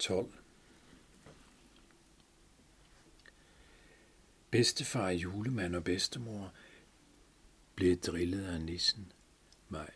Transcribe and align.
12. 0.00 0.32
Bedstefar, 4.50 5.08
julemand 5.08 5.76
og 5.76 5.84
bedstemor 5.84 6.52
blev 7.74 7.96
drillet 7.96 8.44
af 8.44 8.60
nissen 8.60 9.12
mig. 9.68 9.90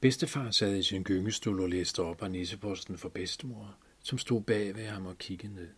Bedstefar 0.00 0.50
sad 0.50 0.76
i 0.76 0.82
sin 0.82 1.04
gyngestol 1.04 1.60
og 1.60 1.68
læste 1.68 2.02
op 2.02 2.22
af 2.22 2.30
nisseposten 2.30 2.98
for 2.98 3.08
bedstemor, 3.08 3.78
som 4.00 4.18
stod 4.18 4.42
bag 4.42 4.74
ved 4.74 4.86
ham 4.86 5.06
og 5.06 5.18
kiggede 5.18 5.54
ned. 5.54 5.70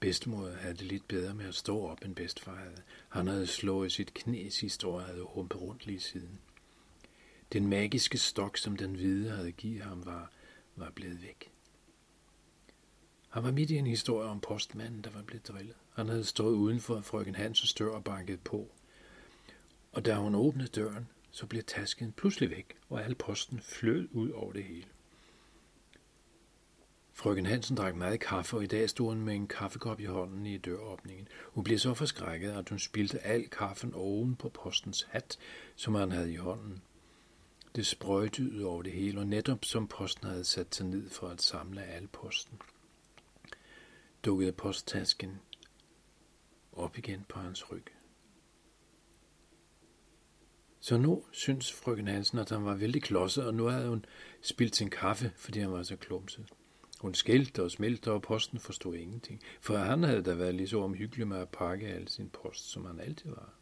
Bedstemor 0.00 0.48
havde 0.50 0.74
det 0.74 0.86
lidt 0.86 1.08
bedre 1.08 1.34
med 1.34 1.44
at 1.44 1.54
stå 1.54 1.86
op, 1.86 2.04
end 2.04 2.14
bedstefar 2.14 2.54
havde. 2.56 2.82
Han 3.08 3.26
havde 3.26 3.46
slået 3.46 3.92
sit 3.92 4.14
knæ 4.14 4.48
sidste 4.48 4.86
år 4.86 5.00
og 5.00 5.04
havde 5.04 5.22
humpet 5.22 5.60
rundt 5.60 5.86
lige 5.86 6.00
siden. 6.00 6.40
Den 7.54 7.66
magiske 7.66 8.18
stok, 8.18 8.58
som 8.58 8.76
den 8.76 8.94
hvide 8.94 9.30
havde 9.30 9.52
givet 9.52 9.82
ham, 9.82 10.06
var, 10.06 10.30
var 10.76 10.90
blevet 10.90 11.22
væk. 11.22 11.52
Han 13.28 13.42
var 13.42 13.50
midt 13.50 13.70
i 13.70 13.76
en 13.76 13.86
historie 13.86 14.28
om 14.28 14.40
postmanden, 14.40 15.04
der 15.04 15.10
var 15.10 15.22
blevet 15.22 15.48
drillet. 15.48 15.76
Han 15.92 16.08
havde 16.08 16.24
stået 16.24 16.54
uden 16.54 16.80
for 16.80 17.00
frøken 17.00 17.34
Hansens 17.34 17.74
dør 17.74 17.90
og 17.90 18.04
banket 18.04 18.40
på. 18.40 18.70
Og 19.92 20.04
da 20.04 20.14
hun 20.14 20.34
åbnede 20.34 20.68
døren, 20.68 21.08
så 21.30 21.46
blev 21.46 21.62
tasken 21.62 22.12
pludselig 22.12 22.50
væk, 22.50 22.76
og 22.88 23.04
al 23.04 23.14
posten 23.14 23.60
flød 23.60 24.08
ud 24.12 24.30
over 24.30 24.52
det 24.52 24.64
hele. 24.64 24.86
Frøken 27.12 27.46
Hansen 27.46 27.76
drak 27.76 27.96
meget 27.96 28.20
kaffe, 28.20 28.56
og 28.56 28.64
i 28.64 28.66
dag 28.66 28.90
stod 28.90 29.08
hun 29.08 29.20
med 29.20 29.34
en 29.34 29.46
kaffekop 29.46 30.00
i 30.00 30.04
hånden 30.04 30.46
i 30.46 30.58
døråbningen. 30.58 31.28
Hun 31.52 31.64
blev 31.64 31.78
så 31.78 31.94
forskrækket, 31.94 32.50
at 32.50 32.68
hun 32.68 32.78
spildte 32.78 33.18
al 33.18 33.48
kaffen 33.48 33.94
oven 33.94 34.36
på 34.36 34.48
postens 34.48 35.06
hat, 35.10 35.38
som 35.76 35.94
han 35.94 36.12
havde 36.12 36.32
i 36.32 36.36
hånden. 36.36 36.82
Det 37.76 37.86
sprøjtede 37.86 38.64
over 38.64 38.82
det 38.82 38.92
hele, 38.92 39.20
og 39.20 39.26
netop 39.26 39.64
som 39.64 39.88
posten 39.88 40.26
havde 40.26 40.44
sat 40.44 40.74
sig 40.74 40.86
ned 40.86 41.10
for 41.10 41.28
at 41.28 41.42
samle 41.42 41.82
al 41.82 42.08
posten, 42.08 42.60
dukkede 44.24 44.52
posttasken 44.52 45.40
op 46.72 46.98
igen 46.98 47.24
på 47.28 47.38
hans 47.38 47.72
ryg. 47.72 47.84
Så 50.80 50.96
nu 50.96 51.24
synes 51.32 51.72
frøken 51.72 52.08
Hansen, 52.08 52.38
at 52.38 52.50
han 52.50 52.64
var 52.64 52.74
vældig 52.74 53.02
klodset, 53.02 53.46
og 53.46 53.54
nu 53.54 53.64
havde 53.64 53.88
hun 53.88 54.04
spildt 54.42 54.76
sin 54.76 54.90
kaffe, 54.90 55.32
fordi 55.36 55.60
han 55.60 55.72
var 55.72 55.82
så 55.82 55.96
klumset. 55.96 56.46
Hun 57.00 57.14
skældte 57.14 57.62
og 57.62 57.70
smelte, 57.70 58.12
og 58.12 58.22
posten 58.22 58.58
forstod 58.58 58.94
ingenting, 58.94 59.42
for 59.60 59.76
han 59.76 60.02
havde 60.02 60.22
da 60.22 60.34
været 60.34 60.54
lige 60.54 60.68
så 60.68 60.80
omhyggelig 60.80 61.28
med 61.28 61.38
at 61.38 61.48
pakke 61.48 61.86
al 61.86 62.08
sin 62.08 62.30
post, 62.30 62.70
som 62.70 62.84
han 62.84 63.00
altid 63.00 63.30
var. 63.30 63.54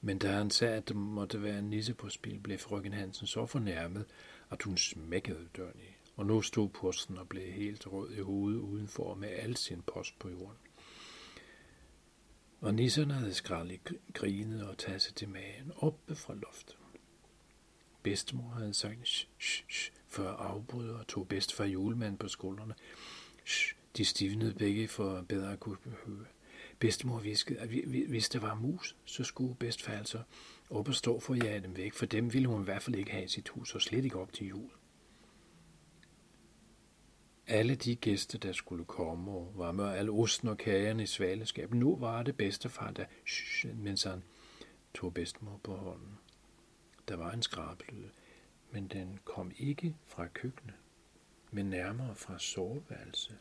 Men 0.00 0.18
da 0.18 0.32
han 0.32 0.50
sagde, 0.50 0.76
at 0.76 0.88
det 0.88 0.96
måtte 0.96 1.42
være 1.42 1.58
en 1.58 1.70
nisse 1.70 1.94
på 1.94 2.08
spil, 2.08 2.40
blev 2.40 2.58
frøken 2.58 2.92
Hansen 2.92 3.26
så 3.26 3.46
fornærmet, 3.46 4.04
at 4.50 4.62
hun 4.62 4.76
smækkede 4.76 5.48
døren 5.56 5.80
i. 5.80 5.96
Og 6.16 6.26
nu 6.26 6.42
stod 6.42 6.68
posten 6.68 7.18
og 7.18 7.28
blev 7.28 7.52
helt 7.52 7.86
rød 7.86 8.12
i 8.12 8.20
hovedet 8.20 8.58
udenfor 8.58 9.14
med 9.14 9.28
al 9.28 9.56
sin 9.56 9.82
post 9.82 10.18
på 10.18 10.28
jorden. 10.28 10.58
Og 12.60 12.74
nisserne 12.74 13.14
havde 13.14 13.34
skraldet 13.34 13.80
grinet 14.12 14.68
og 14.68 14.78
tasset 14.78 15.14
til 15.14 15.28
magen 15.28 15.72
oppe 15.76 16.14
fra 16.14 16.34
loftet. 16.34 16.76
Bedstemor 18.02 18.50
havde 18.50 18.74
sagt 18.74 19.08
sh, 19.08 19.28
sh, 19.38 19.64
shh, 19.68 19.92
før 20.08 20.30
afbrød 20.30 20.90
og 20.90 21.06
tog 21.06 21.28
bedst 21.28 21.54
fra 21.54 21.64
julemanden 21.64 22.18
på 22.18 22.28
skuldrene. 22.28 22.74
Sh, 23.44 23.74
de 23.96 24.04
stivnede 24.04 24.54
begge 24.54 24.88
for 24.88 25.22
bedre 25.28 25.52
at 25.52 25.60
kunne 25.60 25.76
høre. 26.06 26.26
Bedstemor 26.78 27.18
viskede, 27.18 27.58
at 27.58 27.68
hvis 28.08 28.28
der 28.28 28.38
var 28.38 28.54
mus, 28.54 28.96
så 29.04 29.24
skulle 29.24 29.54
bedstfar 29.54 29.92
altså 29.92 30.22
op 30.70 30.88
og 30.88 30.94
stå 30.94 31.20
for 31.20 31.34
at 31.34 31.44
jage 31.44 31.60
dem 31.60 31.76
væk, 31.76 31.92
for 31.92 32.06
dem 32.06 32.32
ville 32.32 32.48
hun 32.48 32.60
i 32.60 32.64
hvert 32.64 32.82
fald 32.82 32.96
ikke 32.96 33.10
have 33.10 33.24
i 33.24 33.28
sit 33.28 33.48
hus, 33.48 33.74
og 33.74 33.82
slet 33.82 34.04
ikke 34.04 34.18
op 34.18 34.32
til 34.32 34.46
jul. 34.46 34.70
Alle 37.46 37.74
de 37.74 37.96
gæster, 37.96 38.38
der 38.38 38.52
skulle 38.52 38.84
komme, 38.84 39.30
og 39.30 39.52
var 39.54 39.72
med 39.72 39.84
alle 39.84 40.10
osten 40.10 40.48
og 40.48 40.58
kagerne 40.58 41.02
i 41.02 41.06
svaleskab. 41.06 41.74
Nu 41.74 41.96
var 41.96 42.22
det 42.22 42.36
bedstefar, 42.36 42.90
der 42.90 43.04
shh, 43.26 43.78
mens 43.78 44.02
han 44.02 44.22
tog 44.94 45.14
bedstemor 45.14 45.60
på 45.62 45.76
hånden. 45.76 46.18
Der 47.08 47.16
var 47.16 47.32
en 47.32 47.42
skrabelyd, 47.42 48.08
men 48.70 48.88
den 48.88 49.18
kom 49.24 49.52
ikke 49.58 49.96
fra 50.06 50.26
køkkenet, 50.26 50.74
men 51.50 51.66
nærmere 51.66 52.14
fra 52.14 52.38
soveværelset. 52.38 53.38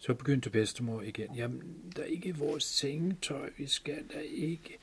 Så 0.00 0.14
begyndte 0.14 0.50
bedstemor 0.50 1.02
igen. 1.02 1.34
Jamen, 1.34 1.92
der 1.96 2.02
er 2.02 2.06
ikke 2.06 2.36
vores 2.36 2.64
sengetøj. 2.64 3.50
Vi 3.56 3.66
skal 3.66 4.08
der 4.12 4.20
ikke. 4.20 4.78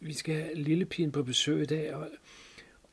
Vi 0.00 0.12
skal 0.12 0.34
have 0.34 0.54
lille 0.54 1.10
på 1.12 1.22
besøg 1.22 1.62
i 1.62 1.66
dag, 1.66 1.94
og, 1.94 2.10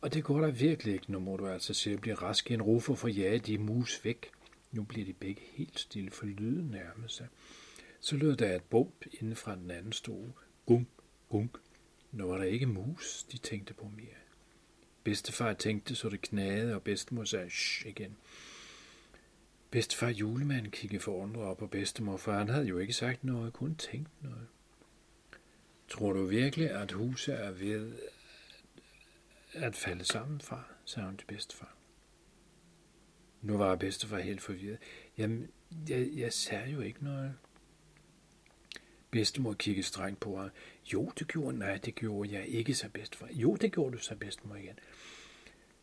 og 0.01 0.13
det 0.13 0.23
går 0.23 0.41
der 0.41 0.51
virkelig 0.51 0.93
ikke. 0.93 1.11
Nu 1.11 1.19
må 1.19 1.37
du 1.37 1.47
altså 1.47 1.73
se 1.73 1.91
at 1.91 2.01
blive 2.01 2.15
rask 2.15 2.51
i 2.51 2.53
en 2.53 2.61
rufe 2.61 2.95
for 2.95 3.07
ja, 3.07 3.37
de 3.37 3.57
mus 3.57 4.05
væk. 4.05 4.29
Nu 4.71 4.83
bliver 4.83 5.05
de 5.05 5.13
begge 5.13 5.41
helt 5.53 5.79
stille, 5.79 6.11
for 6.11 6.25
lyden 6.25 6.67
nærmer 6.71 7.07
sig. 7.07 7.27
Så 7.99 8.15
lød 8.15 8.35
der 8.35 8.55
et 8.55 8.63
bump 8.63 9.05
inden 9.11 9.35
fra 9.35 9.55
den 9.55 9.71
anden 9.71 9.91
stue. 9.91 10.33
Gunk, 10.65 10.87
gunk. 11.29 11.57
Nu 12.11 12.27
var 12.27 12.37
der 12.37 12.43
ikke 12.43 12.65
mus, 12.65 13.23
de 13.31 13.37
tænkte 13.37 13.73
på 13.73 13.91
mere. 13.95 14.17
Bedstefar 15.03 15.53
tænkte, 15.53 15.95
så 15.95 16.09
det 16.09 16.21
knagede, 16.21 16.75
og 16.75 16.83
bedstemor 16.83 17.23
sagde 17.23 17.49
shh 17.49 17.87
igen. 17.87 18.17
Bedstefar 19.71 20.09
julemanden 20.09 20.71
kiggede 20.71 21.01
forundret 21.01 21.43
op 21.43 21.57
på 21.57 21.67
bedstemor, 21.67 22.17
for 22.17 22.31
han 22.31 22.49
havde 22.49 22.65
jo 22.65 22.77
ikke 22.77 22.93
sagt 22.93 23.23
noget, 23.23 23.53
kun 23.53 23.75
tænkt 23.75 24.23
noget. 24.23 24.47
Tror 25.87 26.13
du 26.13 26.25
virkelig, 26.25 26.71
at 26.71 26.91
huset 26.91 27.43
er 27.43 27.51
ved 27.51 27.93
at 29.53 29.75
falde 29.75 30.05
sammen, 30.05 30.41
far? 30.41 30.75
sagde 30.85 31.07
hun 31.07 31.17
til 31.17 31.25
bedstefar. 31.25 31.75
Nu 33.41 33.57
var 33.57 33.75
bedstefar 33.75 34.19
helt 34.19 34.41
forvirret. 34.41 34.77
Jamen, 35.17 35.49
jeg, 35.89 36.09
jeg 36.13 36.33
sagde 36.33 36.71
jo 36.71 36.81
ikke 36.81 37.03
noget. 37.03 37.33
Bedstemor 39.11 39.53
kiggede 39.53 39.87
strengt 39.87 40.19
på 40.19 40.37
ham. 40.37 40.49
Jo, 40.93 41.11
det 41.19 41.27
gjorde 41.27 41.57
Nej, 41.57 41.77
det 41.77 41.95
gjorde 41.95 42.33
jeg 42.33 42.47
ikke, 42.47 42.73
så 42.73 42.89
bedstefar. 42.89 43.27
Jo, 43.31 43.55
det 43.55 43.73
gjorde 43.73 43.97
du, 43.97 44.01
så 44.01 44.15
bedstemor 44.15 44.55
igen. 44.55 44.79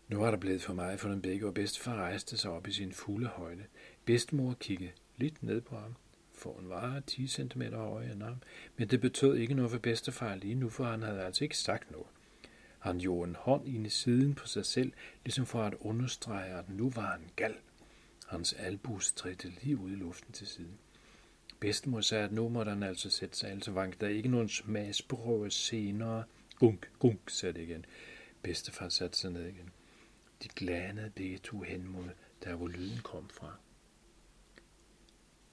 Nu 0.09 0.19
var 0.19 0.31
der 0.31 0.39
blevet 0.39 0.63
for 0.63 0.75
meget 0.75 1.01
for 1.01 1.09
den 1.09 1.23
begge, 1.23 1.47
og 1.47 1.55
bedstefar 1.55 1.95
rejste 1.95 2.37
sig 2.37 2.51
op 2.51 2.69
i 2.69 2.73
sin 2.73 2.93
fulde 2.93 3.27
højde. 3.29 3.65
Bedstemor 4.05 4.55
kiggede 4.61 4.91
lidt 5.17 5.43
ned 5.43 5.61
på 5.61 5.77
ham, 5.77 5.97
for 6.35 6.53
hun 6.53 6.69
var 6.69 7.01
10 7.01 7.27
cm 7.27 7.63
høj 7.63 8.05
end 8.05 8.23
ham, 8.23 8.37
men 8.77 8.89
det 8.89 9.01
betød 9.01 9.37
ikke 9.37 9.55
noget 9.55 9.71
for 9.71 9.79
bedstefar 9.79 10.35
lige 10.35 10.55
nu, 10.55 10.69
for 10.69 10.85
han 10.85 11.03
havde 11.03 11.23
altså 11.23 11.45
ikke 11.45 11.59
sagt 11.59 11.91
noget. 11.91 12.07
Han 12.79 12.99
gjorde 12.99 13.29
en 13.29 13.37
hånd 13.39 13.69
ind 13.69 13.87
i 13.87 13.91
siden 13.91 14.35
på 14.35 14.47
sig 14.47 14.67
selv, 14.67 14.93
ligesom 15.25 15.47
for 15.47 15.63
at 15.63 15.75
understrege, 15.81 16.59
at 16.59 16.69
nu 16.69 16.91
var 16.91 17.11
han 17.11 17.31
gal. 17.37 17.55
Hans 18.27 18.53
albu 18.53 18.99
stridte 18.99 19.53
lige 19.63 19.77
ud 19.77 19.91
i 19.91 19.95
luften 19.95 20.33
til 20.33 20.47
siden. 20.47 20.79
Bedstemor 21.61 22.01
sagde, 22.01 22.25
at 22.25 22.33
nu 22.33 22.49
måtte 22.49 22.71
han 22.71 22.83
altså 22.83 23.11
sætte 23.11 23.37
sig, 23.37 23.51
altså 23.51 23.71
vank 23.71 24.01
der 24.01 24.09
ikke 24.09 24.29
nogen 24.29 24.49
smagsprøve 24.49 25.51
senere. 25.51 26.25
Gunk, 26.59 26.91
gunk, 26.99 27.21
sagde 27.31 27.53
det 27.53 27.61
igen. 27.61 27.85
Bedstefar 28.43 28.89
satte 28.89 29.19
sig 29.19 29.31
ned 29.31 29.47
igen. 29.47 29.71
De 30.43 30.49
glanede 30.49 31.11
begge 31.11 31.39
to 31.39 31.61
hen 31.61 31.89
mod, 31.89 32.09
der 32.43 32.55
hvor 32.55 32.69
lyden 32.69 32.99
kom 32.99 33.29
fra. 33.29 33.59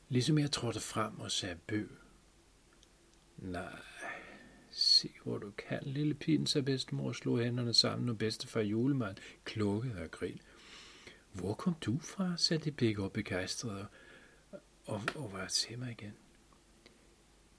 Ligesom 0.09 0.38
jeg 0.38 0.52
trådte 0.52 0.80
frem 0.80 1.19
og 1.19 1.31
sagde 1.31 1.56
bø. 1.68 1.88
Nej, 3.38 3.81
se 4.69 5.09
hvor 5.24 5.38
du 5.38 5.52
kan, 5.52 5.80
lille 5.84 6.14
pin, 6.14 6.46
sagde 6.46 6.66
bedstemor 6.66 7.12
slog 7.12 7.40
hænderne 7.40 7.74
sammen, 7.74 8.09
og 8.09 8.18
bedstefar 8.18 8.62
julemand 8.62 9.18
klukkede 9.46 10.02
og 10.02 10.12
grin. 10.12 10.42
Hvor 11.34 11.53
kom 11.53 11.74
du 11.81 12.00
fra, 12.00 12.38
sagde 12.38 12.63
de 12.63 12.72
begge 12.72 13.03
op 13.03 13.13
begejstrede, 13.13 13.88
og, 14.86 15.02
og 15.16 15.31
var 15.34 15.48
til 15.48 15.80
mig 15.80 15.92
igen. 15.92 16.13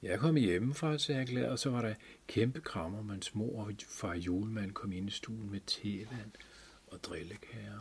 Jeg 0.03 0.19
kom 0.19 0.37
hjemmefra, 0.37 0.99
sagde 0.99 1.19
jeg 1.19 1.27
glad, 1.29 1.47
og 1.47 1.59
så 1.59 1.71
var 1.71 1.83
der 1.83 1.95
kæmpe 2.27 2.61
krammer, 2.61 3.03
mens 3.03 3.35
mor 3.35 3.65
og 3.65 3.73
far 3.89 4.15
julemand 4.15 4.73
kom 4.73 4.93
ind 4.93 5.09
i 5.09 5.13
stuen 5.13 5.51
med 5.51 5.61
tevand 5.67 6.33
og 6.93 7.05
drillekager. 7.05 7.79